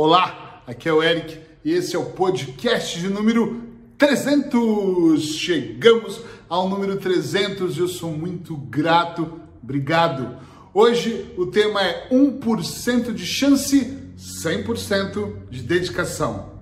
Olá, 0.00 0.62
aqui 0.64 0.88
é 0.88 0.92
o 0.92 1.02
Eric 1.02 1.40
e 1.64 1.72
esse 1.72 1.96
é 1.96 1.98
o 1.98 2.04
podcast 2.04 3.00
de 3.00 3.08
número 3.08 3.64
300. 3.98 5.20
Chegamos 5.34 6.20
ao 6.48 6.68
número 6.68 6.98
300 6.98 7.76
e 7.76 7.80
eu 7.80 7.88
sou 7.88 8.12
muito 8.12 8.56
grato. 8.56 9.40
Obrigado. 9.60 10.36
Hoje 10.72 11.34
o 11.36 11.46
tema 11.46 11.82
é 11.82 12.08
1% 12.12 13.12
de 13.12 13.26
chance, 13.26 13.98
100% 14.16 15.50
de 15.50 15.62
dedicação. 15.62 16.60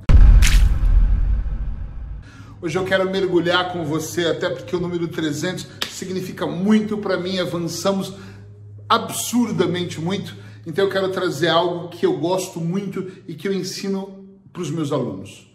Hoje 2.63 2.79
eu 2.79 2.85
quero 2.85 3.11
mergulhar 3.11 3.71
com 3.71 3.85
você, 3.85 4.29
até 4.29 4.49
porque 4.49 4.75
o 4.75 4.81
número 4.81 5.09
300 5.09 5.67
significa 5.91 6.47
muito 6.47 6.97
para 6.97 7.19
mim, 7.19 7.39
avançamos 7.39 8.15
absurdamente 8.89 10.01
muito. 10.01 10.46
Então 10.67 10.85
eu 10.85 10.91
quero 10.91 11.13
trazer 11.13 11.49
algo 11.49 11.89
que 11.89 12.05
eu 12.05 12.19
gosto 12.19 12.61
muito 12.61 13.07
e 13.29 13.35
que 13.35 13.47
eu 13.47 13.53
ensino 13.53 14.27
para 14.53 14.63
os 14.63 14.71
meus 14.71 14.91
alunos. 14.91 15.47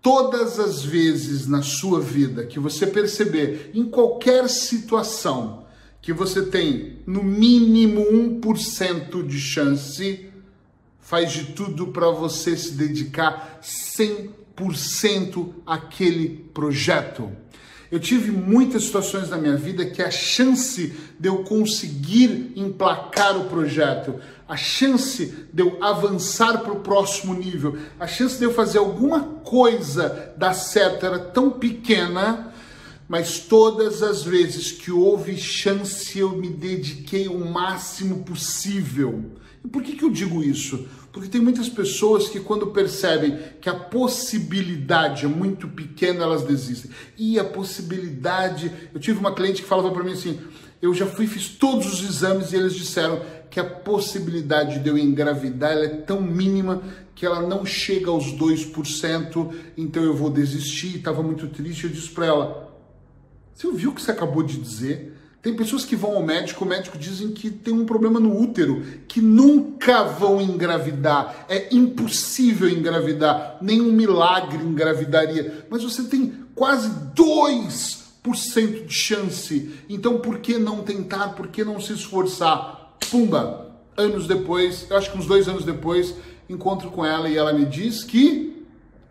Todas 0.00 0.60
as 0.60 0.82
vezes 0.82 1.48
na 1.48 1.62
sua 1.62 2.00
vida 2.00 2.46
que 2.46 2.60
você 2.60 2.86
perceber, 2.86 3.70
em 3.74 3.84
qualquer 3.84 4.48
situação, 4.48 5.64
que 6.00 6.12
você 6.12 6.42
tem 6.42 6.98
no 7.06 7.22
mínimo 7.22 8.04
1% 8.40 9.26
de 9.26 9.40
chance, 9.40 10.26
faz 11.00 11.32
de 11.32 11.52
tudo 11.52 11.86
para 11.88 12.10
você 12.10 12.56
se 12.56 12.72
dedicar 12.72 13.60
100% 13.62 15.54
àquele 15.66 16.28
projeto. 16.52 17.32
Eu 17.94 18.00
tive 18.00 18.32
muitas 18.32 18.86
situações 18.86 19.30
na 19.30 19.36
minha 19.36 19.56
vida 19.56 19.86
que 19.86 20.02
a 20.02 20.10
chance 20.10 20.92
de 21.16 21.28
eu 21.28 21.44
conseguir 21.44 22.52
emplacar 22.56 23.38
o 23.38 23.44
projeto, 23.44 24.16
a 24.48 24.56
chance 24.56 25.32
de 25.52 25.62
eu 25.62 25.78
avançar 25.80 26.58
para 26.58 26.72
o 26.72 26.80
próximo 26.80 27.32
nível, 27.34 27.78
a 28.00 28.08
chance 28.08 28.36
de 28.36 28.42
eu 28.42 28.52
fazer 28.52 28.78
alguma 28.78 29.22
coisa 29.22 30.34
dar 30.36 30.54
certo 30.54 31.06
era 31.06 31.20
tão 31.20 31.52
pequena, 31.52 32.52
mas 33.06 33.38
todas 33.38 34.02
as 34.02 34.24
vezes 34.24 34.72
que 34.72 34.90
houve 34.90 35.36
chance 35.36 36.18
eu 36.18 36.30
me 36.30 36.48
dediquei 36.48 37.28
o 37.28 37.48
máximo 37.48 38.24
possível. 38.24 39.30
E 39.64 39.68
por 39.68 39.84
que, 39.84 39.94
que 39.94 40.04
eu 40.04 40.10
digo 40.10 40.42
isso? 40.42 40.84
Porque 41.14 41.28
tem 41.28 41.40
muitas 41.40 41.68
pessoas 41.68 42.28
que, 42.28 42.40
quando 42.40 42.66
percebem 42.66 43.38
que 43.60 43.68
a 43.68 43.74
possibilidade 43.74 45.26
é 45.26 45.28
muito 45.28 45.68
pequena, 45.68 46.24
elas 46.24 46.42
desistem. 46.42 46.90
E 47.16 47.38
a 47.38 47.44
possibilidade. 47.44 48.72
Eu 48.92 48.98
tive 48.98 49.20
uma 49.20 49.32
cliente 49.32 49.62
que 49.62 49.68
falava 49.68 49.92
para 49.92 50.02
mim 50.02 50.14
assim: 50.14 50.40
eu 50.82 50.92
já 50.92 51.06
fui, 51.06 51.28
fiz 51.28 51.50
todos 51.50 51.86
os 51.86 52.02
exames 52.02 52.52
e 52.52 52.56
eles 52.56 52.74
disseram 52.74 53.22
que 53.48 53.60
a 53.60 53.64
possibilidade 53.64 54.80
de 54.80 54.88
eu 54.88 54.98
engravidar 54.98 55.78
é 55.78 55.86
tão 55.86 56.20
mínima 56.20 56.82
que 57.14 57.24
ela 57.24 57.40
não 57.40 57.64
chega 57.64 58.10
aos 58.10 58.32
2%, 58.32 59.54
então 59.76 60.02
eu 60.02 60.16
vou 60.16 60.28
desistir. 60.28 60.96
Estava 60.96 61.22
muito 61.22 61.46
triste. 61.46 61.84
Eu 61.84 61.90
disse 61.90 62.08
para 62.08 62.26
ela: 62.26 62.76
Você 63.54 63.68
ouviu 63.68 63.90
o 63.92 63.94
que 63.94 64.02
você 64.02 64.10
acabou 64.10 64.42
de 64.42 64.58
dizer? 64.58 65.13
Tem 65.44 65.54
pessoas 65.54 65.84
que 65.84 65.94
vão 65.94 66.16
ao 66.16 66.22
médico, 66.22 66.64
o 66.64 66.66
médico 66.66 66.96
dizem 66.96 67.30
que 67.30 67.50
tem 67.50 67.74
um 67.74 67.84
problema 67.84 68.18
no 68.18 68.34
útero, 68.34 68.82
que 69.06 69.20
nunca 69.20 70.02
vão 70.02 70.40
engravidar. 70.40 71.44
É 71.50 71.68
impossível 71.70 72.66
engravidar, 72.66 73.58
nenhum 73.60 73.92
milagre 73.92 74.64
engravidaria. 74.64 75.66
Mas 75.68 75.84
você 75.84 76.04
tem 76.04 76.32
quase 76.54 76.88
2% 77.14 78.86
de 78.86 78.94
chance. 78.94 79.70
Então 79.86 80.18
por 80.18 80.38
que 80.38 80.56
não 80.56 80.82
tentar? 80.82 81.34
Por 81.34 81.48
que 81.48 81.62
não 81.62 81.78
se 81.78 81.92
esforçar? 81.92 82.96
Pumba! 83.10 83.70
Anos 83.98 84.26
depois, 84.26 84.86
eu 84.88 84.96
acho 84.96 85.12
que 85.12 85.18
uns 85.18 85.26
dois 85.26 85.46
anos 85.46 85.62
depois, 85.62 86.14
encontro 86.48 86.90
com 86.90 87.04
ela 87.04 87.28
e 87.28 87.36
ela 87.36 87.52
me 87.52 87.66
diz 87.66 88.02
que 88.02 88.53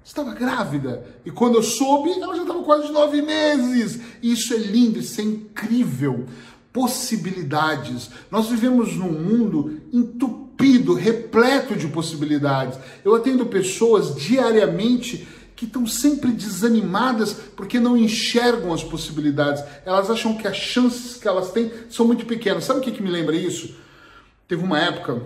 estava 0.04 0.34
grávida. 0.34 1.06
E 1.26 1.32
quando 1.32 1.56
eu 1.56 1.64
soube, 1.64 2.12
ela 2.12 2.36
já 2.36 2.42
estava 2.42 2.64
quase 2.64 2.92
nove 2.92 3.22
meses. 3.22 4.00
Isso 4.22 4.54
é 4.54 4.58
lindo, 4.58 5.00
isso 5.00 5.22
é 5.22 5.24
incrível. 5.24 6.26
Possibilidades. 6.72 8.10
Nós 8.30 8.48
vivemos 8.48 8.96
num 8.96 9.12
mundo 9.12 9.82
entupido, 9.92 10.94
repleto 10.94 11.76
de 11.76 11.88
possibilidades. 11.88 12.78
Eu 13.04 13.16
atendo 13.16 13.46
pessoas 13.46 14.16
diariamente 14.16 15.28
que 15.56 15.66
estão 15.66 15.86
sempre 15.86 16.32
desanimadas 16.32 17.34
porque 17.56 17.80
não 17.80 17.96
enxergam 17.96 18.74
as 18.74 18.84
possibilidades. 18.84 19.64
Elas 19.86 20.10
acham 20.10 20.36
que 20.36 20.48
as 20.48 20.58
chances 20.58 21.16
que 21.16 21.28
elas 21.28 21.52
têm 21.52 21.72
são 21.90 22.06
muito 22.06 22.26
pequenas. 22.26 22.66
Sabe 22.66 22.80
o 22.80 22.84
que, 22.84 22.92
que 22.92 23.04
me 23.04 23.12
lembra 23.12 23.36
isso? 23.36 23.76
Teve 24.48 24.64
uma 24.64 24.80
época 24.80 25.22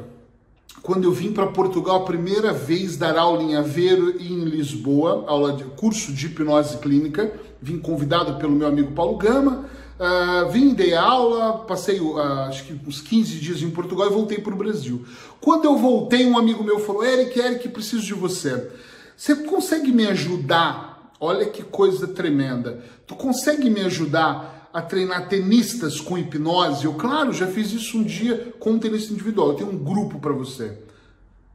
quando 0.82 1.04
eu 1.04 1.12
vim 1.12 1.34
para 1.34 1.48
Portugal 1.48 1.98
a 1.98 2.06
primeira 2.06 2.54
vez 2.54 2.96
dar 2.98 3.18
aula 3.18 3.42
em 3.44 3.56
Aveiro 3.56 4.16
e 4.20 4.32
em 4.32 4.46
Lisboa, 4.46 5.26
aula 5.28 5.54
de 5.54 5.64
curso 5.64 6.14
de 6.14 6.28
hipnose 6.28 6.78
clínica, 6.78 7.34
vim 7.62 7.78
convidado 7.78 8.36
pelo 8.36 8.56
meu 8.56 8.68
amigo 8.68 8.92
Paulo 8.92 9.18
Gama, 9.18 9.66
uh, 10.00 10.50
vim, 10.52 10.74
dei 10.74 10.94
aula, 10.94 11.60
passei 11.60 12.00
uh, 12.00 12.20
acho 12.48 12.66
que 12.66 12.80
uns 12.88 13.02
15 13.02 13.40
dias 13.40 13.62
em 13.62 13.70
Portugal 13.70 14.08
e 14.08 14.14
voltei 14.14 14.38
para 14.38 14.54
o 14.54 14.58
Brasil. 14.58 15.06
Quando 15.42 15.66
eu 15.66 15.78
voltei, 15.78 16.26
um 16.26 16.38
amigo 16.38 16.64
meu 16.64 16.80
falou, 16.80 17.04
Eric, 17.04 17.38
Eric, 17.38 17.68
preciso 17.70 18.06
de 18.06 18.14
você. 18.14 18.72
Você 19.16 19.36
consegue 19.36 19.92
me 19.92 20.06
ajudar? 20.08 21.12
Olha 21.20 21.48
que 21.48 21.64
coisa 21.64 22.08
tremenda. 22.08 22.84
Tu 23.08 23.16
consegue 23.16 23.70
me 23.70 23.82
ajudar 23.82 24.57
a 24.78 24.82
treinar 24.84 25.28
tenistas 25.28 26.00
com 26.00 26.20
hipnose. 26.20 26.86
Eu, 26.86 26.94
claro, 26.94 27.34
já 27.34 27.48
fiz 27.48 27.72
isso 27.72 27.98
um 27.98 28.04
dia 28.04 28.54
com 28.60 28.74
um 28.74 28.78
tenista 28.78 29.12
individual. 29.12 29.50
Eu 29.50 29.56
tenho 29.56 29.72
um 29.72 29.78
grupo 29.84 30.20
para 30.20 30.32
você 30.32 30.78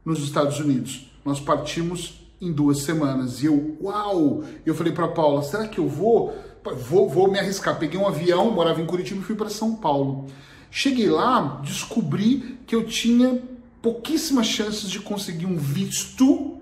nos 0.03 0.21
Estados 0.21 0.59
Unidos. 0.59 1.09
Nós 1.23 1.39
partimos 1.39 2.19
em 2.41 2.51
duas 2.51 2.79
semanas. 2.79 3.41
E 3.41 3.45
eu, 3.45 3.77
uau! 3.81 4.43
Eu 4.65 4.75
falei 4.75 4.91
para 4.91 5.07
Paula, 5.07 5.41
será 5.41 5.69
que 5.69 5.79
eu 5.79 5.87
vou? 5.87 6.37
vou? 6.85 7.07
Vou 7.07 7.31
me 7.31 7.39
arriscar. 7.39 7.79
Peguei 7.79 7.97
um 7.97 8.05
avião, 8.05 8.51
morava 8.51 8.81
em 8.81 8.85
Curitiba 8.85 9.21
e 9.21 9.23
fui 9.23 9.35
para 9.35 9.49
São 9.49 9.73
Paulo. 9.73 10.25
Cheguei 10.69 11.09
lá, 11.09 11.61
descobri 11.63 12.59
que 12.67 12.75
eu 12.75 12.85
tinha 12.85 13.41
pouquíssimas 13.81 14.47
chances 14.47 14.89
de 14.89 14.99
conseguir 14.99 15.45
um 15.45 15.55
visto 15.55 16.57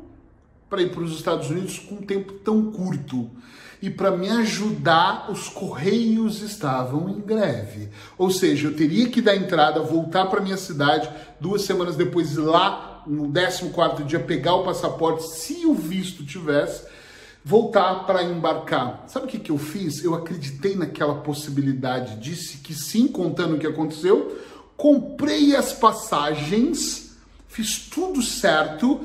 para 0.69 0.83
ir 0.83 0.91
para 0.91 1.01
os 1.01 1.15
Estados 1.15 1.49
Unidos 1.49 1.79
com 1.79 1.95
um 1.95 2.01
tempo 2.03 2.33
tão 2.33 2.71
curto 2.71 3.31
e 3.81 3.89
para 3.89 4.11
me 4.11 4.29
ajudar, 4.29 5.31
os 5.31 5.49
correios 5.49 6.41
estavam 6.41 7.09
em 7.09 7.19
greve. 7.19 7.89
Ou 8.17 8.29
seja, 8.29 8.67
eu 8.67 8.75
teria 8.75 9.09
que 9.09 9.21
dar 9.21 9.35
entrada, 9.35 9.79
voltar 9.81 10.27
para 10.27 10.39
minha 10.39 10.57
cidade, 10.57 11.09
duas 11.39 11.63
semanas 11.63 11.95
depois 11.95 12.37
lá 12.37 13.03
no 13.07 13.31
14 13.31 14.03
dia 14.03 14.19
pegar 14.19 14.55
o 14.55 14.63
passaporte, 14.63 15.27
se 15.27 15.65
o 15.65 15.73
visto 15.73 16.23
tivesse, 16.23 16.85
voltar 17.43 18.05
para 18.05 18.23
embarcar. 18.23 19.05
Sabe 19.07 19.25
o 19.25 19.29
que, 19.29 19.39
que 19.39 19.51
eu 19.51 19.57
fiz? 19.57 20.03
Eu 20.03 20.13
acreditei 20.13 20.75
naquela 20.75 21.15
possibilidade, 21.15 22.17
disse 22.17 22.57
que 22.57 22.75
sim, 22.75 23.07
contando 23.07 23.55
o 23.55 23.59
que 23.59 23.65
aconteceu, 23.65 24.39
comprei 24.77 25.55
as 25.55 25.73
passagens, 25.73 27.17
fiz 27.47 27.79
tudo 27.89 28.21
certo 28.21 29.01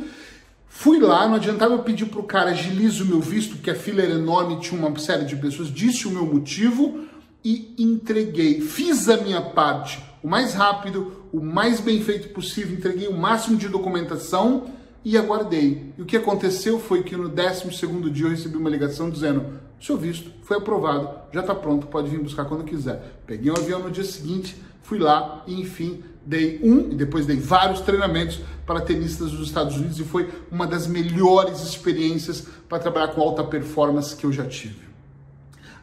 Fui 0.79 1.01
lá, 1.01 1.27
não 1.27 1.37
adiantava 1.37 1.73
eu 1.73 1.79
pedir 1.79 2.05
para 2.05 2.21
o 2.21 2.25
cara 2.25 2.51
agilize 2.51 3.03
o 3.03 3.07
meu 3.07 3.19
visto, 3.19 3.57
porque 3.57 3.71
a 3.71 3.75
fila 3.75 4.03
era 4.03 4.13
enorme, 4.13 4.61
tinha 4.61 4.79
uma 4.79 4.97
série 4.99 5.25
de 5.25 5.35
pessoas, 5.35 5.73
disse 5.73 6.07
o 6.07 6.11
meu 6.11 6.27
motivo 6.27 7.01
e 7.43 7.75
entreguei. 7.79 8.61
Fiz 8.61 9.09
a 9.09 9.17
minha 9.17 9.41
parte 9.41 9.99
o 10.23 10.29
mais 10.29 10.53
rápido, 10.53 11.13
o 11.33 11.41
mais 11.41 11.81
bem 11.81 12.03
feito 12.03 12.29
possível, 12.29 12.77
entreguei 12.77 13.09
o 13.09 13.17
máximo 13.17 13.57
de 13.57 13.69
documentação 13.69 14.65
e 15.03 15.17
aguardei. 15.17 15.95
E 15.97 16.03
o 16.03 16.05
que 16.05 16.19
aconteceu 16.19 16.79
foi 16.79 17.03
que 17.03 17.17
no 17.17 17.31
12 17.31 18.11
dia 18.11 18.27
eu 18.27 18.31
recebi 18.31 18.57
uma 18.57 18.69
ligação 18.69 19.09
dizendo: 19.09 19.47
seu 19.81 19.97
visto 19.97 20.31
foi 20.43 20.59
aprovado, 20.59 21.09
já 21.33 21.41
está 21.41 21.55
pronto, 21.55 21.87
pode 21.87 22.11
vir 22.11 22.21
buscar 22.21 22.45
quando 22.45 22.65
quiser. 22.65 23.19
Peguei 23.27 23.51
um 23.51 23.57
avião 23.57 23.81
no 23.81 23.91
dia 23.91 24.05
seguinte, 24.05 24.57
fui 24.83 24.99
lá 24.99 25.43
e 25.47 25.59
enfim 25.59 26.03
dei 26.27 26.61
um 26.63 26.91
e 26.91 26.95
depois 26.95 27.25
dei 27.25 27.39
vários 27.39 27.81
treinamentos 27.81 28.41
para 28.67 28.81
tenistas 28.81 29.31
dos 29.31 29.47
Estados 29.47 29.77
Unidos 29.77 29.99
e 30.01 30.05
foi 30.05 30.29
uma 30.51 30.67
das 30.67 30.87
melhores 30.87 31.63
experiências 31.63 32.45
para 32.69 32.81
trabalhar 32.81 33.09
com 33.09 33.23
alta 33.23 33.45
performance 33.45 34.15
que 34.17 34.27
eu 34.27 34.33
já 34.33 34.45
tive. 34.45 34.87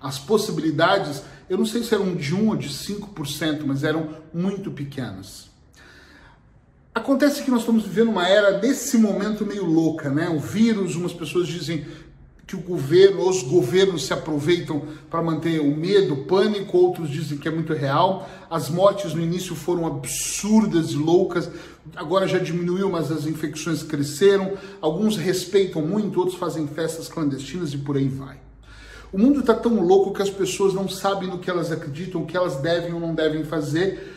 As 0.02 0.20
possibilidades, 0.20 1.24
eu 1.50 1.58
não 1.58 1.66
sei 1.66 1.82
se 1.82 1.96
eram 1.96 2.14
de 2.14 2.36
1 2.36 2.50
ou 2.50 2.56
de 2.58 2.68
5%, 2.68 3.64
mas 3.66 3.86
eram 3.86 4.10
muito 4.34 4.70
pequenas. 4.70 5.50
Acontece 6.94 7.42
que 7.42 7.50
nós 7.50 7.62
estamos 7.62 7.86
vivendo 7.86 8.10
uma 8.10 8.28
era 8.28 8.60
desse 8.60 8.98
momento 8.98 9.46
meio 9.46 9.66
louca, 9.66 10.10
né? 10.10 10.30
O 10.30 10.40
vírus, 10.40 10.96
umas 10.96 11.14
pessoas 11.14 11.48
dizem 11.48 11.88
que 12.54 12.56
o 12.56 12.62
governo, 12.62 13.28
os 13.28 13.42
governos 13.42 14.06
se 14.06 14.14
aproveitam 14.14 14.84
para 15.10 15.24
manter 15.24 15.60
o 15.60 15.76
medo, 15.76 16.14
o 16.14 16.26
pânico, 16.26 16.78
outros 16.78 17.10
dizem 17.10 17.38
que 17.38 17.48
é 17.48 17.52
muito 17.52 17.74
real. 17.74 18.30
As 18.50 18.70
mortes 18.70 19.14
no 19.14 19.22
início 19.22 19.56
foram 19.56 19.88
absurdas 19.88 20.92
e 20.92 20.96
loucas, 20.96 21.50
agora 21.96 22.28
já 22.28 22.38
diminuiu, 22.38 22.90
mas 22.90 23.12
as 23.12 23.26
infecções 23.26 23.82
cresceram. 23.82 24.54
Alguns 24.80 25.18
respeitam 25.18 25.82
muito, 25.82 26.20
outros 26.20 26.38
fazem 26.38 26.68
festas 26.68 27.08
clandestinas 27.08 27.74
e 27.74 27.78
por 27.80 27.98
aí 27.98 28.08
vai. 28.08 28.38
O 29.12 29.18
mundo 29.18 29.40
está 29.40 29.56
tão 29.56 29.82
louco 29.82 30.14
que 30.14 30.22
as 30.22 30.30
pessoas 30.30 30.74
não 30.74 30.88
sabem 30.88 31.30
no 31.30 31.40
que 31.40 31.50
elas 31.50 31.72
acreditam, 31.72 32.22
o 32.22 32.26
que 32.26 32.38
elas 32.38 32.58
devem 32.58 32.94
ou 32.94 33.00
não 33.00 33.16
devem 33.16 33.44
fazer. 33.44 34.14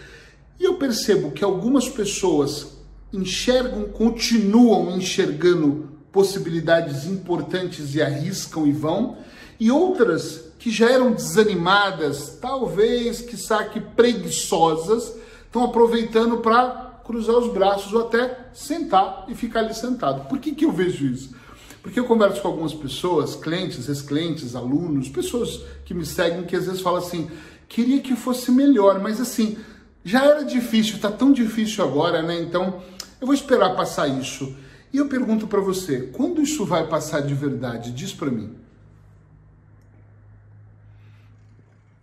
E 0.61 0.65
eu 0.65 0.75
percebo 0.75 1.31
que 1.31 1.45
algumas 1.45 1.89
pessoas 1.89 2.77
enxergam, 3.13 3.85
continuam 3.85 4.97
enxergando 4.97 5.96
possibilidades 6.17 7.05
importantes 7.05 7.95
e 7.95 8.01
arriscam 8.01 8.67
e 8.67 8.73
vão, 8.73 9.19
e 9.61 9.71
outras 9.71 10.47
que 10.59 10.71
já 10.71 10.91
eram 10.91 11.13
desanimadas, 11.13 12.39
talvez, 12.41 13.21
que 13.21 13.37
saque 13.37 13.81
preguiçosas, 13.81 15.15
estão 15.45 15.63
aproveitando 15.63 16.39
para 16.39 17.01
cruzar 17.05 17.37
os 17.37 17.53
braços 17.53 17.93
ou 17.93 18.07
até 18.07 18.49
sentar 18.55 19.27
e 19.29 19.35
ficar 19.35 19.61
ali 19.61 19.75
sentado. 19.75 20.27
Por 20.27 20.39
que, 20.39 20.55
que 20.55 20.65
eu 20.65 20.73
vejo 20.73 21.05
isso? 21.05 21.35
Porque 21.83 22.01
eu 22.01 22.07
converso 22.07 22.41
com 22.41 22.49
algumas 22.49 22.73
pessoas, 22.73 23.37
clientes, 23.37 23.87
ex-clientes, 23.87 24.57
alunos, 24.57 25.11
pessoas 25.11 25.61
que 25.85 25.93
me 25.93 26.07
seguem, 26.07 26.45
que 26.45 26.57
às 26.57 26.65
vezes 26.65 26.81
falam 26.81 26.99
assim, 27.01 27.31
queria 27.69 28.01
que 28.01 28.17
fosse 28.17 28.51
melhor, 28.51 29.03
mas 29.03 29.21
assim, 29.21 29.59
já 30.03 30.25
era 30.25 30.47
difícil, 30.47 30.99
tá 30.99 31.11
tão 31.11 31.31
difícil 31.31 31.85
agora, 31.85 32.23
né? 32.23 32.41
Então, 32.41 32.83
eu 33.21 33.27
vou 33.27 33.35
esperar 33.35 33.77
passar 33.77 34.09
isso. 34.09 34.65
E 34.97 34.99
eu 34.99 35.09
pergunto 35.09 35.47
para 35.47 35.61
você, 35.61 36.11
quando 36.11 36.41
isso 36.41 36.65
vai 36.65 36.89
passar 36.89 37.21
de 37.21 37.35
verdade? 37.35 37.93
Diz 37.93 38.15
para 38.15 38.31
mim. 38.31 38.55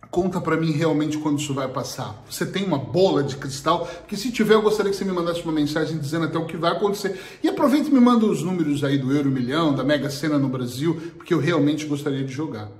Conta 0.08 0.40
para 0.40 0.56
mim 0.56 0.70
realmente 0.70 1.18
quando 1.18 1.40
isso 1.40 1.52
vai 1.52 1.66
passar. 1.66 2.22
Você 2.30 2.46
tem 2.46 2.64
uma 2.64 2.78
bola 2.78 3.24
de 3.24 3.34
cristal? 3.34 3.84
Porque 3.84 4.16
se 4.16 4.30
tiver, 4.30 4.54
eu 4.54 4.62
gostaria 4.62 4.92
que 4.92 4.96
você 4.96 5.04
me 5.04 5.10
mandasse 5.10 5.42
uma 5.42 5.50
mensagem 5.50 5.98
dizendo 5.98 6.26
até 6.26 6.38
o 6.38 6.46
que 6.46 6.56
vai 6.56 6.70
acontecer. 6.70 7.20
E 7.42 7.48
aproveita 7.48 7.88
e 7.88 7.92
me 7.92 7.98
manda 7.98 8.26
os 8.26 8.44
números 8.44 8.84
aí 8.84 8.96
do 8.96 9.12
Euro 9.12 9.28
Milhão, 9.28 9.74
da 9.74 9.82
Mega 9.82 10.08
Sena 10.08 10.38
no 10.38 10.48
Brasil, 10.48 11.14
porque 11.16 11.34
eu 11.34 11.40
realmente 11.40 11.86
gostaria 11.86 12.22
de 12.22 12.32
jogar. 12.32 12.70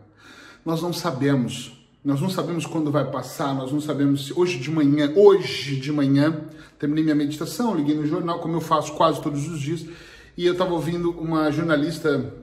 Nós 0.64 0.80
não 0.80 0.92
sabemos. 0.92 1.83
Nós 2.04 2.20
não 2.20 2.28
sabemos 2.28 2.66
quando 2.66 2.90
vai 2.90 3.10
passar, 3.10 3.54
nós 3.54 3.72
não 3.72 3.80
sabemos 3.80 4.26
se 4.26 4.38
hoje 4.38 4.58
de 4.58 4.70
manhã, 4.70 5.10
hoje 5.16 5.76
de 5.76 5.90
manhã, 5.90 6.38
terminei 6.78 7.02
minha 7.02 7.16
meditação, 7.16 7.74
liguei 7.74 7.94
no 7.94 8.06
jornal, 8.06 8.40
como 8.40 8.56
eu 8.56 8.60
faço 8.60 8.92
quase 8.92 9.22
todos 9.22 9.48
os 9.48 9.58
dias, 9.58 9.86
e 10.36 10.44
eu 10.44 10.52
estava 10.52 10.74
ouvindo 10.74 11.10
uma 11.12 11.50
jornalista 11.50 12.34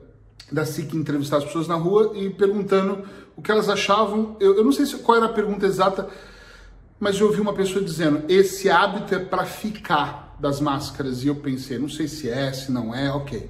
da 0.50 0.66
SIC 0.66 0.96
entrevistar 0.96 1.36
as 1.36 1.44
pessoas 1.44 1.68
na 1.68 1.76
rua 1.76 2.10
e 2.16 2.28
perguntando 2.28 3.04
o 3.36 3.40
que 3.40 3.52
elas 3.52 3.68
achavam. 3.68 4.36
Eu, 4.40 4.56
eu 4.56 4.64
não 4.64 4.72
sei 4.72 4.84
se, 4.84 4.96
qual 4.96 5.16
era 5.16 5.26
a 5.26 5.32
pergunta 5.32 5.64
exata, 5.64 6.08
mas 6.98 7.20
eu 7.20 7.28
ouvi 7.28 7.40
uma 7.40 7.54
pessoa 7.54 7.84
dizendo: 7.84 8.24
esse 8.28 8.68
hábito 8.68 9.14
é 9.14 9.20
para 9.20 9.44
ficar 9.44 10.36
das 10.40 10.60
máscaras. 10.60 11.22
E 11.22 11.28
eu 11.28 11.36
pensei: 11.36 11.78
não 11.78 11.88
sei 11.88 12.08
se 12.08 12.28
é, 12.28 12.52
se 12.52 12.72
não 12.72 12.92
é, 12.92 13.12
ok. 13.12 13.48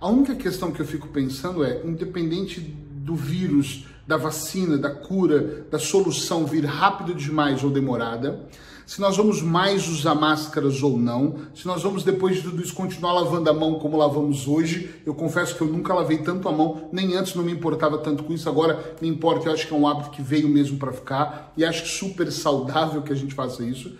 A 0.00 0.08
única 0.08 0.36
questão 0.36 0.70
que 0.70 0.80
eu 0.80 0.86
fico 0.86 1.08
pensando 1.08 1.64
é: 1.64 1.82
independente 1.84 2.60
do 2.60 3.16
vírus, 3.16 3.86
da 4.06 4.16
vacina, 4.16 4.76
da 4.76 4.90
cura, 4.90 5.66
da 5.70 5.78
solução 5.78 6.44
vir 6.46 6.64
rápido 6.64 7.14
demais 7.14 7.64
ou 7.64 7.70
demorada, 7.70 8.46
se 8.86 9.00
nós 9.00 9.16
vamos 9.16 9.40
mais 9.40 9.88
usar 9.88 10.14
máscaras 10.14 10.82
ou 10.82 10.98
não, 10.98 11.36
se 11.54 11.66
nós 11.66 11.82
vamos 11.82 12.04
depois 12.04 12.36
de 12.36 12.42
tudo 12.42 12.62
isso 12.62 12.74
continuar 12.74 13.14
lavando 13.14 13.48
a 13.48 13.52
mão 13.52 13.78
como 13.78 13.96
lavamos 13.96 14.46
hoje. 14.46 15.00
Eu 15.06 15.14
confesso 15.14 15.56
que 15.56 15.62
eu 15.62 15.68
nunca 15.68 15.94
lavei 15.94 16.18
tanto 16.18 16.48
a 16.48 16.52
mão, 16.52 16.90
nem 16.92 17.14
antes 17.16 17.34
não 17.34 17.42
me 17.42 17.52
importava 17.52 17.96
tanto 17.96 18.24
com 18.24 18.34
isso, 18.34 18.46
agora 18.46 18.94
me 19.00 19.08
importa, 19.08 19.48
eu 19.48 19.54
acho 19.54 19.66
que 19.66 19.72
é 19.72 19.76
um 19.76 19.88
hábito 19.88 20.10
que 20.10 20.20
veio 20.20 20.48
mesmo 20.48 20.78
para 20.78 20.92
ficar 20.92 21.52
e 21.56 21.64
acho 21.64 21.86
super 21.86 22.30
saudável 22.30 23.00
que 23.00 23.12
a 23.12 23.16
gente 23.16 23.34
faça 23.34 23.64
isso. 23.64 23.96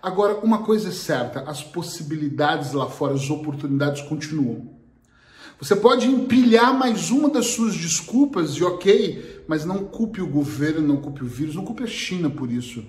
Agora, 0.00 0.36
uma 0.36 0.58
coisa 0.58 0.90
é 0.90 0.92
certa, 0.92 1.40
as 1.40 1.64
possibilidades 1.64 2.72
lá 2.72 2.86
fora, 2.86 3.14
as 3.14 3.28
oportunidades 3.28 4.02
continuam. 4.02 4.77
Você 5.60 5.74
pode 5.74 6.06
empilhar 6.06 6.72
mais 6.72 7.10
uma 7.10 7.28
das 7.28 7.46
suas 7.46 7.74
desculpas 7.74 8.52
e 8.52 8.62
ok, 8.62 9.42
mas 9.48 9.64
não 9.64 9.84
culpe 9.84 10.22
o 10.22 10.26
governo, 10.26 10.86
não 10.86 10.98
culpe 10.98 11.24
o 11.24 11.26
vírus, 11.26 11.56
não 11.56 11.64
culpe 11.64 11.82
a 11.82 11.86
China 11.86 12.30
por 12.30 12.48
isso. 12.48 12.84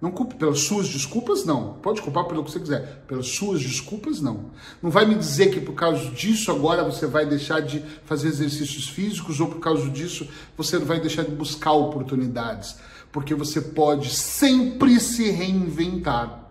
Não 0.00 0.12
culpe 0.12 0.36
pelas 0.36 0.60
suas 0.60 0.88
desculpas, 0.88 1.44
não. 1.44 1.74
Pode 1.82 2.00
culpar 2.00 2.24
pelo 2.24 2.42
que 2.44 2.52
você 2.52 2.60
quiser. 2.60 3.04
Pelas 3.06 3.26
suas 3.26 3.60
desculpas, 3.60 4.20
não. 4.20 4.46
Não 4.80 4.90
vai 4.90 5.04
me 5.04 5.14
dizer 5.14 5.50
que 5.50 5.60
por 5.60 5.74
causa 5.74 6.08
disso 6.10 6.50
agora 6.50 6.84
você 6.84 7.06
vai 7.06 7.26
deixar 7.26 7.60
de 7.60 7.84
fazer 8.04 8.28
exercícios 8.28 8.88
físicos 8.88 9.40
ou 9.40 9.48
por 9.48 9.60
causa 9.60 9.90
disso 9.90 10.26
você 10.56 10.78
vai 10.78 11.00
deixar 11.00 11.24
de 11.24 11.32
buscar 11.32 11.72
oportunidades. 11.72 12.76
Porque 13.12 13.34
você 13.34 13.60
pode 13.60 14.08
sempre 14.08 14.98
se 15.00 15.30
reinventar. 15.30 16.48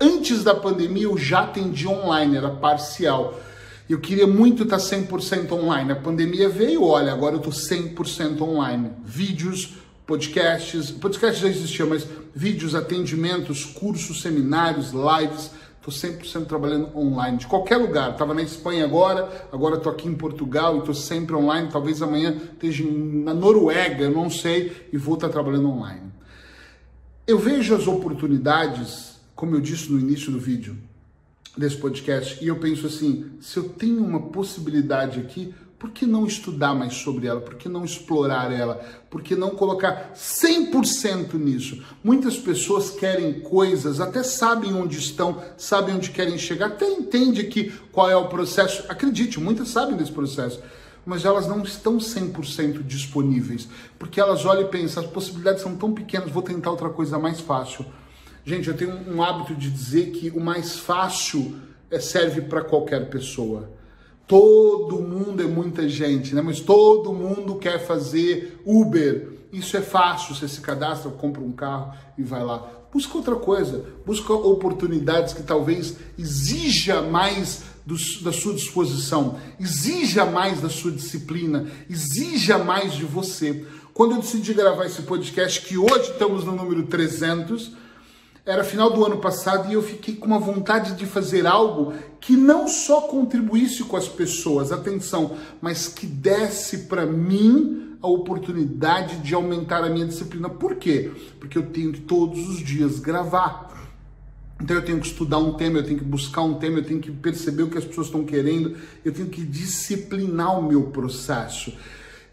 Antes 0.00 0.42
da 0.42 0.54
pandemia 0.54 1.04
eu 1.04 1.16
já 1.16 1.42
atendi 1.42 1.86
online, 1.86 2.36
era 2.36 2.50
parcial. 2.50 3.38
Eu 3.88 3.98
queria 3.98 4.26
muito 4.26 4.62
estar 4.62 4.76
100% 4.76 5.50
online. 5.52 5.92
A 5.92 5.96
pandemia 5.96 6.48
veio, 6.48 6.84
olha, 6.84 7.12
agora 7.12 7.34
eu 7.34 7.40
estou 7.40 7.52
100% 7.52 8.40
online. 8.40 8.90
Vídeos, 9.04 9.74
podcasts, 10.06 10.90
podcast 10.90 11.42
já 11.42 11.48
existia, 11.48 11.84
mas 11.84 12.06
vídeos, 12.34 12.74
atendimentos, 12.74 13.64
cursos, 13.64 14.22
seminários, 14.22 14.92
lives, 14.92 15.50
estou 15.76 15.92
100% 15.92 16.46
trabalhando 16.46 16.96
online, 16.96 17.38
de 17.38 17.46
qualquer 17.48 17.76
lugar. 17.76 18.12
Estava 18.12 18.32
na 18.32 18.42
Espanha 18.42 18.84
agora, 18.84 19.48
agora 19.50 19.76
estou 19.76 19.90
aqui 19.90 20.08
em 20.08 20.14
Portugal 20.14 20.76
e 20.76 20.78
estou 20.78 20.94
sempre 20.94 21.34
online. 21.34 21.68
Talvez 21.70 22.00
amanhã 22.00 22.40
esteja 22.52 22.84
na 22.88 23.34
Noruega, 23.34 24.04
eu 24.04 24.12
não 24.12 24.30
sei, 24.30 24.88
e 24.92 24.96
vou 24.96 25.14
estar 25.14 25.28
trabalhando 25.28 25.68
online. 25.68 26.12
Eu 27.26 27.38
vejo 27.38 27.74
as 27.74 27.88
oportunidades, 27.88 29.16
como 29.34 29.56
eu 29.56 29.60
disse 29.60 29.90
no 29.90 29.98
início 29.98 30.30
do 30.30 30.38
vídeo 30.38 30.76
desse 31.56 31.76
podcast, 31.76 32.42
e 32.42 32.48
eu 32.48 32.56
penso 32.56 32.86
assim: 32.86 33.32
se 33.40 33.58
eu 33.58 33.68
tenho 33.68 34.04
uma 34.04 34.20
possibilidade 34.20 35.20
aqui, 35.20 35.54
por 35.82 35.90
que 35.90 36.06
não 36.06 36.24
estudar 36.24 36.74
mais 36.74 36.94
sobre 36.94 37.26
ela? 37.26 37.40
Por 37.40 37.56
que 37.56 37.68
não 37.68 37.84
explorar 37.84 38.52
ela? 38.52 38.76
Por 39.10 39.20
que 39.20 39.34
não 39.34 39.50
colocar 39.50 40.12
100% 40.14 41.34
nisso? 41.34 41.82
Muitas 42.04 42.36
pessoas 42.38 42.90
querem 42.90 43.40
coisas, 43.40 44.00
até 44.00 44.22
sabem 44.22 44.72
onde 44.74 44.96
estão, 44.96 45.42
sabem 45.56 45.96
onde 45.96 46.10
querem 46.10 46.38
chegar, 46.38 46.66
até 46.66 46.88
entende 46.88 47.42
que 47.44 47.72
qual 47.90 48.08
é 48.08 48.14
o 48.14 48.28
processo. 48.28 48.84
Acredite, 48.88 49.40
muitas 49.40 49.70
sabem 49.70 49.96
desse 49.96 50.12
processo, 50.12 50.62
mas 51.04 51.24
elas 51.24 51.48
não 51.48 51.64
estão 51.64 51.98
100% 51.98 52.84
disponíveis, 52.84 53.68
porque 53.98 54.20
elas 54.20 54.44
olham 54.44 54.62
e 54.62 54.68
pensam, 54.68 55.02
as 55.02 55.10
possibilidades 55.10 55.62
são 55.62 55.74
tão 55.76 55.92
pequenas, 55.92 56.30
vou 56.30 56.44
tentar 56.44 56.70
outra 56.70 56.90
coisa 56.90 57.18
mais 57.18 57.40
fácil. 57.40 57.84
Gente, 58.44 58.68
eu 58.68 58.76
tenho 58.76 58.92
um 59.08 59.22
hábito 59.22 59.54
de 59.54 59.70
dizer 59.70 60.10
que 60.10 60.30
o 60.30 60.40
mais 60.40 60.76
fácil 60.76 61.56
é, 61.90 62.00
serve 62.00 62.40
para 62.40 62.62
qualquer 62.62 63.08
pessoa. 63.08 63.70
Todo 64.26 65.00
mundo 65.00 65.42
é 65.42 65.46
muita 65.46 65.88
gente, 65.88 66.34
né? 66.34 66.42
Mas 66.42 66.58
todo 66.58 67.12
mundo 67.12 67.56
quer 67.56 67.78
fazer 67.86 68.60
Uber. 68.64 69.38
Isso 69.52 69.76
é 69.76 69.80
fácil, 69.80 70.34
você 70.34 70.48
se 70.48 70.60
cadastra, 70.60 71.10
compra 71.10 71.40
um 71.40 71.52
carro 71.52 71.94
e 72.18 72.22
vai 72.22 72.42
lá. 72.42 72.68
Busca 72.92 73.16
outra 73.16 73.36
coisa, 73.36 73.84
busca 74.04 74.32
oportunidades 74.32 75.34
que 75.34 75.42
talvez 75.42 75.96
exija 76.18 77.00
mais 77.00 77.62
do, 77.86 77.94
da 78.22 78.32
sua 78.32 78.54
disposição, 78.54 79.38
exija 79.58 80.24
mais 80.26 80.60
da 80.60 80.68
sua 80.68 80.90
disciplina, 80.90 81.66
exija 81.88 82.58
mais 82.58 82.94
de 82.94 83.04
você. 83.04 83.64
Quando 83.94 84.12
eu 84.12 84.20
decidi 84.20 84.52
gravar 84.52 84.86
esse 84.86 85.02
podcast, 85.02 85.60
que 85.62 85.78
hoje 85.78 86.10
estamos 86.10 86.44
no 86.44 86.52
número 86.52 86.86
300, 86.86 87.72
era 88.44 88.64
final 88.64 88.90
do 88.90 89.04
ano 89.04 89.18
passado 89.18 89.70
e 89.70 89.74
eu 89.74 89.82
fiquei 89.82 90.16
com 90.16 90.26
uma 90.26 90.38
vontade 90.38 90.94
de 90.94 91.06
fazer 91.06 91.46
algo 91.46 91.92
que 92.20 92.36
não 92.36 92.66
só 92.66 93.02
contribuísse 93.02 93.84
com 93.84 93.96
as 93.96 94.08
pessoas, 94.08 94.72
atenção, 94.72 95.36
mas 95.60 95.86
que 95.86 96.06
desse 96.06 96.78
para 96.78 97.06
mim 97.06 97.96
a 98.02 98.08
oportunidade 98.08 99.18
de 99.18 99.32
aumentar 99.32 99.84
a 99.84 99.88
minha 99.88 100.06
disciplina. 100.06 100.48
Por 100.48 100.74
quê? 100.74 101.12
Porque 101.38 101.56
eu 101.56 101.66
tenho 101.66 101.92
que 101.92 102.00
todos 102.00 102.48
os 102.48 102.58
dias 102.58 102.98
gravar. 102.98 103.70
Então 104.60 104.76
eu 104.76 104.84
tenho 104.84 105.00
que 105.00 105.06
estudar 105.06 105.38
um 105.38 105.54
tema, 105.54 105.78
eu 105.78 105.84
tenho 105.84 105.98
que 105.98 106.04
buscar 106.04 106.42
um 106.42 106.54
tema, 106.54 106.78
eu 106.78 106.84
tenho 106.84 107.00
que 107.00 107.12
perceber 107.12 107.62
o 107.62 107.70
que 107.70 107.78
as 107.78 107.84
pessoas 107.84 108.08
estão 108.08 108.24
querendo, 108.24 108.76
eu 109.04 109.12
tenho 109.12 109.28
que 109.28 109.42
disciplinar 109.42 110.58
o 110.58 110.62
meu 110.62 110.84
processo. 110.84 111.72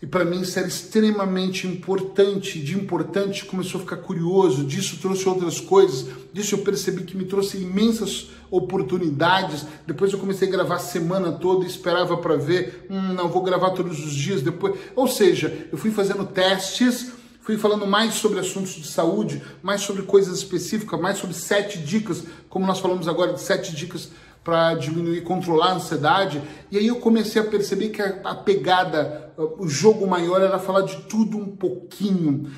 E 0.02 0.08
para 0.08 0.24
mim 0.24 0.42
isso 0.42 0.58
era 0.58 0.68
extremamente 0.68 1.68
importante. 1.68 2.60
De 2.60 2.76
importante 2.76 3.46
começou 3.46 3.80
a 3.80 3.84
ficar 3.84 3.98
curioso, 3.98 4.64
disso 4.64 4.98
trouxe 5.02 5.28
outras 5.28 5.60
coisas, 5.60 6.08
disso 6.32 6.56
eu 6.56 6.60
percebi 6.60 7.04
que 7.04 7.18
me 7.18 7.26
trouxe 7.26 7.58
imensas 7.58 8.30
oportunidades. 8.50 9.66
Depois 9.86 10.14
eu 10.14 10.20
comecei 10.20 10.48
a 10.48 10.52
gravar 10.52 10.76
a 10.76 10.80
semana 10.80 11.34
toda 11.34 11.66
e 11.66 11.68
esperava 11.68 12.18
para 12.18 12.38
ver, 12.38 12.88
hum, 12.90 13.14
não 13.14 13.28
vou 13.28 13.44
gravar 13.44 13.72
todos 13.72 14.04
os 14.04 14.14
dias 14.14 14.42
depois. 14.42 14.76
Ou 14.96 15.08
seja, 15.08 15.68
eu 15.72 15.78
fui 15.78 15.92
fazendo 15.92 16.26
testes, 16.26 17.12
fui 17.42 17.58
falando 17.58 17.86
mais 17.86 18.14
sobre 18.14 18.40
assuntos 18.40 18.76
de 18.76 18.88
saúde, 18.88 19.42
mais 19.62 19.82
sobre 19.82 20.04
coisas 20.04 20.38
específicas, 20.38 21.00
mais 21.00 21.18
sobre 21.18 21.36
sete 21.36 21.78
dicas, 21.78 22.24
como 22.48 22.66
nós 22.66 22.80
falamos 22.80 23.08
agora 23.08 23.34
de 23.34 23.42
sete 23.42 23.76
dicas 23.76 24.10
para 24.44 24.74
diminuir, 24.76 25.22
controlar 25.22 25.72
a 25.72 25.76
ansiedade. 25.76 26.42
E 26.72 26.78
aí 26.78 26.88
eu 26.88 26.98
comecei 26.98 27.42
a 27.42 27.46
perceber 27.46 27.90
que 27.90 28.02
a, 28.02 28.20
a 28.24 28.36
pegada, 28.36 29.34
o 29.38 29.68
jogo 29.68 30.08
maior 30.08 30.42
era 30.42 30.60
falar 30.60 30.82
de 30.82 30.98
tudo 31.04 31.38
um 31.38 31.56
pouquinho. 31.56 32.50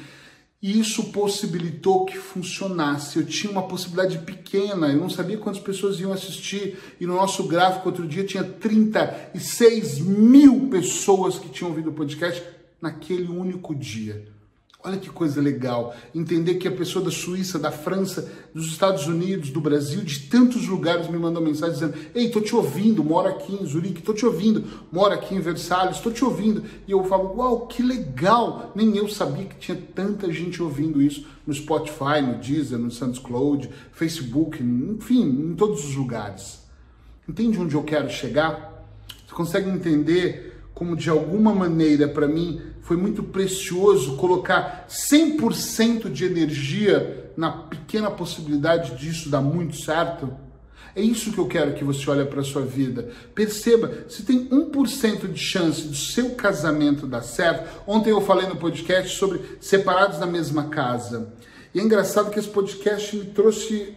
E 0.61 0.79
isso 0.79 1.11
possibilitou 1.11 2.05
que 2.05 2.15
funcionasse. 2.17 3.17
Eu 3.17 3.25
tinha 3.25 3.51
uma 3.51 3.63
possibilidade 3.63 4.19
pequena, 4.19 4.89
eu 4.89 4.99
não 4.99 5.09
sabia 5.09 5.37
quantas 5.37 5.61
pessoas 5.61 5.99
iam 5.99 6.13
assistir. 6.13 6.77
E 6.99 7.07
no 7.07 7.15
nosso 7.15 7.47
gráfico, 7.47 7.89
outro 7.89 8.07
dia, 8.07 8.23
tinha 8.23 8.43
36 8.43 9.99
mil 9.99 10.69
pessoas 10.69 11.39
que 11.39 11.49
tinham 11.49 11.71
ouvido 11.71 11.89
o 11.89 11.93
podcast 11.93 12.43
naquele 12.79 13.27
único 13.27 13.73
dia. 13.73 14.27
Olha 14.83 14.97
que 14.97 15.09
coisa 15.11 15.39
legal. 15.39 15.95
Entender 16.13 16.55
que 16.55 16.67
a 16.67 16.71
pessoa 16.71 17.05
da 17.05 17.11
Suíça, 17.11 17.59
da 17.59 17.71
França, 17.71 18.31
dos 18.51 18.65
Estados 18.67 19.05
Unidos, 19.05 19.51
do 19.51 19.61
Brasil, 19.61 20.01
de 20.01 20.21
tantos 20.21 20.67
lugares 20.67 21.07
me 21.07 21.19
mandam 21.19 21.41
mensagem 21.41 21.73
dizendo: 21.75 21.93
Ei, 22.15 22.29
tô 22.29 22.41
te 22.41 22.55
ouvindo, 22.55 23.03
moro 23.03 23.27
aqui 23.27 23.53
em 23.53 23.65
Zurique, 23.65 24.01
tô 24.01 24.11
te 24.11 24.25
ouvindo, 24.25 24.63
moro 24.91 25.13
aqui 25.13 25.35
em 25.35 25.39
Versalhes, 25.39 25.99
tô 25.99 26.09
te 26.09 26.25
ouvindo. 26.25 26.63
E 26.87 26.91
eu 26.91 27.03
falo: 27.03 27.35
Uau, 27.37 27.67
que 27.67 27.83
legal! 27.83 28.71
Nem 28.73 28.97
eu 28.97 29.07
sabia 29.07 29.45
que 29.45 29.55
tinha 29.57 29.77
tanta 29.93 30.31
gente 30.31 30.63
ouvindo 30.63 30.99
isso 30.99 31.27
no 31.45 31.53
Spotify, 31.53 32.21
no 32.23 32.39
Deezer, 32.39 32.79
no 32.79 32.89
SoundCloud, 32.89 33.69
Facebook, 33.91 34.63
enfim, 34.63 35.23
em 35.23 35.55
todos 35.55 35.85
os 35.85 35.95
lugares. 35.95 36.61
Entende 37.29 37.59
onde 37.59 37.75
eu 37.75 37.83
quero 37.83 38.09
chegar? 38.09 38.83
Você 39.27 39.35
consegue 39.35 39.69
entender 39.69 40.50
como 40.73 40.95
de 40.95 41.09
alguma 41.09 41.53
maneira 41.53 42.07
para 42.07 42.27
mim 42.27 42.61
foi 42.81 42.97
muito 42.97 43.23
precioso 43.23 44.17
colocar 44.17 44.87
100% 44.89 46.11
de 46.11 46.25
energia 46.25 47.31
na 47.37 47.51
pequena 47.51 48.11
possibilidade 48.11 48.95
disso 48.95 49.29
dar 49.29 49.41
muito 49.41 49.75
certo. 49.77 50.31
É 50.95 51.01
isso 51.01 51.31
que 51.31 51.37
eu 51.37 51.47
quero 51.47 51.73
que 51.73 51.83
você 51.83 52.09
olhe 52.09 52.25
para 52.25 52.41
a 52.41 52.43
sua 52.43 52.63
vida. 52.63 53.09
Perceba, 53.33 54.05
se 54.09 54.23
tem 54.23 54.49
1% 54.49 55.31
de 55.31 55.39
chance 55.39 55.87
do 55.87 55.95
seu 55.95 56.31
casamento 56.31 57.07
dar 57.07 57.21
certo. 57.21 57.81
Ontem 57.87 58.09
eu 58.09 58.19
falei 58.19 58.47
no 58.47 58.57
podcast 58.57 59.17
sobre 59.17 59.39
separados 59.61 60.19
na 60.19 60.25
mesma 60.25 60.65
casa. 60.65 61.33
E 61.73 61.79
é 61.79 61.83
engraçado 61.83 62.29
que 62.29 62.39
esse 62.39 62.49
podcast 62.49 63.15
me 63.15 63.25
trouxe 63.25 63.95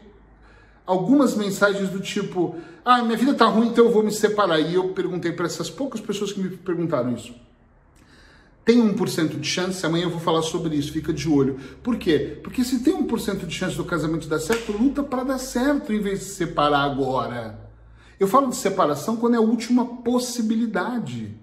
algumas 0.86 1.34
mensagens 1.34 1.88
do 1.90 2.00
tipo: 2.00 2.56
ah, 2.84 3.02
minha 3.02 3.16
vida 3.16 3.34
tá 3.34 3.46
ruim, 3.46 3.68
então 3.68 3.86
eu 3.86 3.92
vou 3.92 4.02
me 4.02 4.12
separar. 4.12 4.60
E 4.60 4.74
eu 4.74 4.90
perguntei 4.90 5.32
para 5.32 5.46
essas 5.46 5.70
poucas 5.70 6.00
pessoas 6.00 6.32
que 6.32 6.40
me 6.40 6.50
perguntaram 6.50 7.12
isso. 7.14 7.34
Tem 8.64 8.78
1% 8.78 9.38
de 9.38 9.46
chance, 9.46 9.84
amanhã 9.84 10.04
eu 10.04 10.10
vou 10.10 10.20
falar 10.20 10.40
sobre 10.40 10.74
isso, 10.74 10.90
fica 10.90 11.12
de 11.12 11.28
olho. 11.28 11.58
Por 11.82 11.98
quê? 11.98 12.40
Porque 12.42 12.64
se 12.64 12.82
tem 12.82 12.94
1% 12.94 13.46
de 13.46 13.54
chance 13.54 13.76
do 13.76 13.84
casamento 13.84 14.26
dar 14.26 14.38
certo, 14.38 14.72
luta 14.72 15.02
para 15.02 15.22
dar 15.22 15.38
certo 15.38 15.92
em 15.92 16.00
vez 16.00 16.20
de 16.20 16.24
separar 16.26 16.82
agora. 16.82 17.58
Eu 18.18 18.26
falo 18.26 18.48
de 18.48 18.56
separação 18.56 19.16
quando 19.16 19.34
é 19.34 19.36
a 19.36 19.42
última 19.42 19.84
possibilidade. 20.02 21.34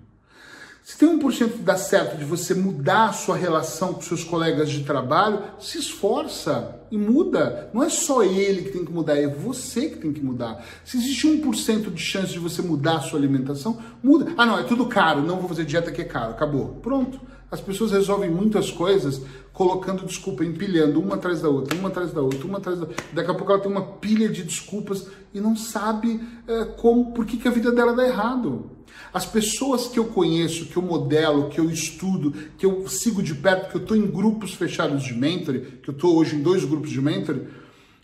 Se 0.84 0.98
tem 0.98 1.20
1% 1.20 1.52
que 1.52 1.58
dá 1.60 1.78
certo 1.78 2.18
de 2.18 2.26
você 2.26 2.56
mudar 2.56 3.10
a 3.10 3.14
sua 3.14 3.38
relação 3.38 3.94
com 3.94 4.02
seus 4.02 4.24
colegas 4.24 4.70
de 4.70 4.84
trabalho, 4.84 5.44
se 5.60 5.78
esforça 5.78 6.82
e 6.90 6.98
muda. 6.98 7.70
Não 7.72 7.84
é 7.84 7.90
só 7.90 8.24
ele 8.24 8.64
que 8.64 8.72
tem 8.72 8.84
que 8.84 8.92
mudar, 8.92 9.16
é 9.16 9.28
você 9.28 9.90
que 9.90 9.98
tem 9.98 10.12
que 10.12 10.22
mudar. 10.22 10.66
Se 10.84 10.98
existe 10.98 11.28
1% 11.28 11.94
de 11.94 12.02
chance 12.02 12.34
de 12.34 12.40
você 12.40 12.62
mudar 12.64 12.98
a 12.98 13.02
sua 13.02 13.20
alimentação, 13.20 13.80
muda. 14.02 14.34
Ah, 14.36 14.46
não, 14.46 14.58
é 14.58 14.64
tudo 14.64 14.88
caro, 14.88 15.22
não 15.22 15.40
vou 15.40 15.48
fazer 15.48 15.66
dieta 15.66 15.92
que 15.92 16.02
é 16.02 16.06
caro. 16.06 16.32
Acabou. 16.32 16.80
Pronto. 16.82 17.22
As 17.52 17.60
pessoas 17.60 17.92
resolvem 17.92 18.30
muitas 18.30 18.72
coisas 18.72 19.22
colocando 19.52 20.06
desculpa, 20.06 20.46
empilhando 20.46 21.02
uma 21.02 21.16
atrás 21.16 21.42
da 21.42 21.50
outra, 21.50 21.78
uma 21.78 21.90
atrás 21.90 22.14
da 22.14 22.22
outra, 22.22 22.46
uma 22.46 22.58
atrás 22.60 22.80
da 22.80 22.88
outra. 22.88 23.04
Daqui 23.12 23.30
a 23.30 23.34
pouco 23.34 23.52
ela 23.52 23.62
tem 23.62 23.70
uma 23.70 23.84
pilha 23.84 24.30
de 24.30 24.44
desculpas 24.44 25.08
e 25.34 25.42
não 25.42 25.56
sabe 25.56 26.22
é, 26.48 26.64
como, 26.64 27.12
por 27.12 27.26
que, 27.26 27.36
que 27.36 27.50
a 27.50 27.52
vida 27.52 27.70
dela 27.70 27.94
dá 27.94 28.08
errado. 28.08 28.72
As 29.14 29.26
pessoas 29.26 29.88
que 29.88 30.00
eu 30.00 30.06
conheço, 30.06 30.68
que 30.68 30.78
eu 30.78 30.82
modelo, 30.82 31.50
que 31.50 31.60
eu 31.60 31.70
estudo, 31.70 32.34
que 32.58 32.66
eu 32.66 32.88
sigo 32.88 33.22
de 33.22 33.36
perto, 33.36 33.70
que 33.70 33.76
eu 33.76 33.82
estou 33.82 33.98
em 33.98 34.08
grupos 34.08 34.54
fechados 34.54 35.04
de 35.04 35.14
mentoring, 35.14 35.66
que 35.84 35.90
eu 35.90 35.94
estou 35.94 36.16
hoje 36.16 36.38
em 36.38 36.42
dois 36.42 36.64
grupos 36.64 36.90
de 36.90 37.02
mentoring, 37.02 37.46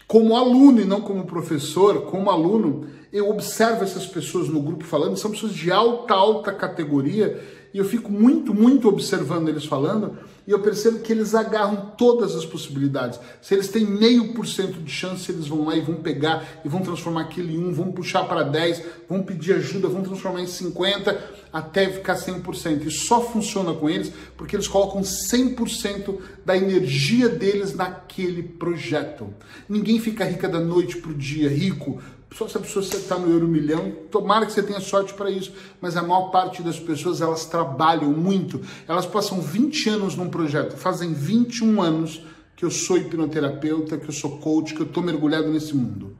como 0.05 0.35
aluno 0.35 0.81
e 0.81 0.85
não 0.85 1.01
como 1.01 1.25
professor, 1.25 2.03
como 2.03 2.29
aluno, 2.29 2.87
eu 3.11 3.29
observo 3.29 3.83
essas 3.83 4.05
pessoas 4.05 4.47
no 4.47 4.61
grupo 4.61 4.83
falando, 4.83 5.17
são 5.17 5.31
pessoas 5.31 5.53
de 5.53 5.71
alta, 5.71 6.13
alta 6.13 6.53
categoria, 6.53 7.41
e 7.77 7.79
eu 7.79 7.85
fico 7.85 8.11
muito, 8.11 8.55
muito 8.55 8.89
observando 8.89 9.49
eles 9.49 9.63
falando, 9.63 10.17
e 10.47 10.51
eu 10.51 10.59
percebo 10.63 10.97
que 10.97 11.11
eles 11.11 11.35
agarram 11.35 11.91
todas 11.95 12.35
as 12.35 12.43
possibilidades. 12.43 13.19
Se 13.39 13.53
eles 13.53 13.67
têm 13.67 13.85
meio 13.85 14.33
por 14.33 14.47
cento 14.47 14.81
de 14.81 14.91
chance, 14.91 15.31
eles 15.31 15.47
vão 15.47 15.65
lá 15.65 15.75
e 15.75 15.81
vão 15.81 15.97
pegar 15.97 16.43
e 16.65 16.67
vão 16.67 16.81
transformar 16.81 17.21
aquele 17.21 17.55
um, 17.55 17.71
vão 17.71 17.91
puxar 17.91 18.23
para 18.23 18.41
10, 18.41 18.81
vão 19.07 19.21
pedir 19.21 19.53
ajuda, 19.53 19.87
vão 19.87 20.01
transformar 20.01 20.41
em 20.41 20.47
50 20.47 21.21
até 21.53 21.87
ficar 21.87 22.15
100%. 22.15 22.87
E 22.87 22.89
só 22.89 23.21
funciona 23.21 23.71
com 23.75 23.87
eles 23.87 24.11
porque 24.35 24.55
eles 24.55 24.67
colocam 24.67 25.01
100% 25.01 26.17
da 26.43 26.57
energia 26.57 27.29
deles 27.29 27.75
naquele 27.75 28.41
projeto. 28.41 29.31
Ninguém 29.69 29.99
fica 29.99 30.25
rica 30.25 30.49
da 30.49 30.59
noite 30.59 30.97
para 30.97 31.11
o 31.11 31.13
dia, 31.13 31.47
rico 31.47 32.01
só 32.31 32.47
se 32.47 32.57
a 32.57 32.59
pessoa 32.59 32.83
está 32.83 33.17
no 33.17 33.31
euro 33.31 33.47
milhão, 33.47 33.91
tomara 34.11 34.45
que 34.45 34.51
você 34.51 34.61
tenha 34.61 34.79
sorte 34.79 35.13
para 35.13 35.31
isso, 35.31 35.53
mas 35.79 35.95
a 35.95 36.03
maior 36.03 36.29
parte 36.29 36.61
das 36.61 36.79
pessoas 36.79 37.21
elas 37.21 37.45
trabalham 37.45 38.11
muito, 38.11 38.61
elas 38.87 39.05
passam 39.05 39.41
20 39.41 39.89
anos 39.89 40.15
num 40.15 40.29
projeto, 40.29 40.75
fazem 40.77 41.13
21 41.13 41.81
anos 41.81 42.21
que 42.55 42.65
eu 42.65 42.71
sou 42.71 42.97
hipnoterapeuta, 42.97 43.97
que 43.97 44.09
eu 44.09 44.13
sou 44.13 44.39
coach, 44.39 44.73
que 44.73 44.81
eu 44.81 44.87
estou 44.87 45.01
mergulhado 45.01 45.47
nesse 45.49 45.75
mundo. 45.75 46.17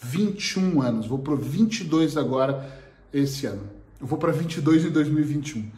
21 0.00 0.82
anos, 0.82 1.06
vou 1.06 1.18
para 1.18 1.34
22 1.34 2.16
agora 2.16 2.70
esse 3.12 3.46
ano. 3.46 3.62
Eu 4.00 4.06
vou 4.06 4.18
para 4.18 4.30
22 4.30 4.84
em 4.84 4.90
2021. 4.90 5.70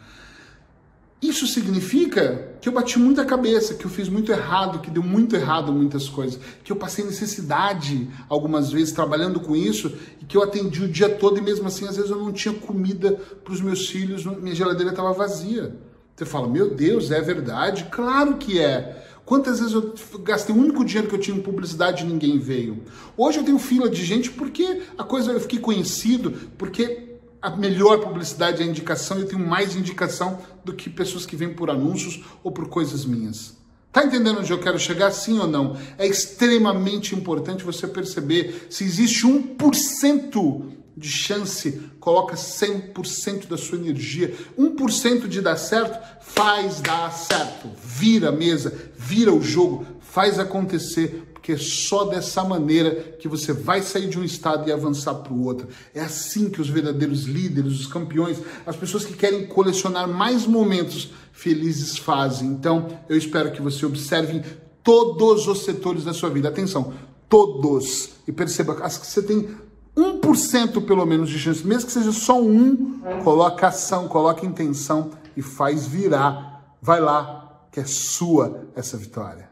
Isso 1.21 1.47
significa 1.47 2.57
que 2.61 2.69
eu 2.69 2.73
bati 2.73 2.99
muita 2.99 3.25
cabeça, 3.25 3.73
que 3.73 3.85
eu 3.85 3.89
fiz 3.89 4.07
muito 4.07 4.31
errado, 4.31 4.79
que 4.79 4.91
deu 4.91 5.01
muito 5.01 5.35
errado 5.35 5.73
muitas 5.73 6.07
coisas, 6.07 6.39
que 6.63 6.71
eu 6.71 6.75
passei 6.75 7.03
necessidade 7.03 8.07
algumas 8.29 8.71
vezes 8.71 8.93
trabalhando 8.93 9.39
com 9.39 9.55
isso 9.55 9.91
e 10.21 10.25
que 10.25 10.37
eu 10.37 10.43
atendi 10.43 10.83
o 10.83 10.87
dia 10.87 11.09
todo 11.09 11.39
e 11.39 11.41
mesmo 11.41 11.67
assim 11.67 11.87
às 11.87 11.95
vezes 11.95 12.11
eu 12.11 12.17
não 12.17 12.31
tinha 12.31 12.53
comida 12.53 13.13
para 13.43 13.51
os 13.51 13.61
meus 13.61 13.87
filhos, 13.89 14.25
minha 14.25 14.53
geladeira 14.53 14.91
estava 14.91 15.11
vazia. 15.11 15.75
Você 16.15 16.25
fala, 16.25 16.47
meu 16.47 16.73
Deus, 16.73 17.09
é 17.09 17.21
verdade? 17.21 17.87
Claro 17.91 18.37
que 18.37 18.59
é. 18.59 19.05
Quantas 19.25 19.59
vezes 19.59 19.73
eu 19.73 19.93
gastei 20.19 20.55
o 20.55 20.57
único 20.57 20.85
dinheiro 20.85 21.09
que 21.09 21.15
eu 21.15 21.19
tinha 21.19 21.35
em 21.35 21.41
publicidade 21.41 22.03
e 22.03 22.07
ninguém 22.07 22.39
veio? 22.39 22.83
Hoje 23.17 23.39
eu 23.39 23.43
tenho 23.43 23.59
fila 23.59 23.89
de 23.89 24.03
gente 24.05 24.31
porque 24.31 24.83
a 24.97 25.03
coisa 25.03 25.31
eu 25.31 25.39
fiquei 25.39 25.59
conhecido, 25.59 26.31
porque 26.57 27.06
a 27.41 27.49
melhor 27.55 27.99
publicidade 27.99 28.61
é 28.61 28.65
a 28.65 28.67
indicação, 28.67 29.19
eu 29.19 29.27
tenho 29.27 29.45
mais 29.45 29.75
indicação 29.75 30.39
do 30.63 30.73
que 30.73 30.89
pessoas 30.89 31.25
que 31.25 31.35
vêm 31.35 31.53
por 31.53 31.69
anúncios 31.69 32.23
ou 32.43 32.51
por 32.51 32.67
coisas 32.69 33.05
minhas. 33.05 33.55
Tá 33.91 34.05
entendendo 34.05 34.39
onde 34.39 34.51
eu 34.51 34.59
quero 34.59 34.77
chegar, 34.77 35.11
sim 35.11 35.39
ou 35.39 35.47
não? 35.47 35.77
É 35.97 36.05
extremamente 36.05 37.15
importante 37.15 37.63
você 37.63 37.87
perceber 37.87 38.67
se 38.69 38.83
existe 38.83 39.25
1% 39.25 40.77
de 40.95 41.09
chance, 41.09 41.79
coloca 41.99 42.35
100% 42.35 43.47
da 43.47 43.55
sua 43.55 43.77
energia. 43.77 44.35
1% 44.57 45.27
de 45.27 45.41
dar 45.41 45.55
certo, 45.55 45.99
faz 46.21 46.81
dar 46.81 47.11
certo. 47.11 47.69
Vira 47.83 48.29
a 48.29 48.31
mesa, 48.31 48.73
vira 48.97 49.31
o 49.31 49.41
jogo, 49.41 49.85
faz 49.99 50.39
acontecer, 50.39 51.26
porque 51.47 51.53
é 51.53 51.57
só 51.57 52.03
dessa 52.03 52.43
maneira 52.43 53.15
que 53.17 53.25
você 53.25 53.53
vai 53.53 53.81
sair 53.81 54.09
de 54.09 54.19
um 54.19 54.23
estado 54.25 54.67
e 54.67 54.71
avançar 54.73 55.13
para 55.13 55.31
o 55.31 55.45
outro. 55.45 55.69
É 55.95 56.01
assim 56.01 56.49
que 56.49 56.59
os 56.59 56.67
verdadeiros 56.67 57.23
líderes, 57.23 57.79
os 57.79 57.87
campeões, 57.87 58.37
as 58.65 58.75
pessoas 58.75 59.05
que 59.05 59.13
querem 59.13 59.47
colecionar 59.47 60.09
mais 60.09 60.45
momentos 60.45 61.09
felizes 61.31 61.97
fazem. 61.97 62.49
Então, 62.49 62.89
eu 63.07 63.17
espero 63.17 63.53
que 63.53 63.61
você 63.61 63.85
observe 63.85 64.43
todos 64.83 65.47
os 65.47 65.63
setores 65.63 66.03
da 66.03 66.13
sua 66.13 66.29
vida. 66.29 66.49
Atenção, 66.49 66.93
todos. 67.29 68.09
E 68.27 68.31
perceba, 68.33 68.75
que 68.75 69.07
você 69.07 69.21
tem 69.21 69.47
1% 69.95 70.85
pelo 70.85 71.05
menos 71.05 71.29
de 71.29 71.39
chance, 71.39 71.65
mesmo 71.65 71.85
que 71.85 71.93
seja 71.93 72.11
só 72.11 72.41
um, 72.41 72.99
coloca 73.23 73.67
ação, 73.67 74.09
coloca 74.09 74.45
intenção 74.45 75.11
e 75.37 75.41
faz 75.41 75.87
virar. 75.87 76.75
Vai 76.81 76.99
lá, 76.99 77.61
que 77.71 77.79
é 77.79 77.85
sua 77.85 78.65
essa 78.75 78.97
vitória. 78.97 79.46